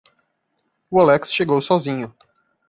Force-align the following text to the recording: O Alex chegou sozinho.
O 0.89 0.99
Alex 0.99 1.31
chegou 1.31 1.61
sozinho. 1.61 2.11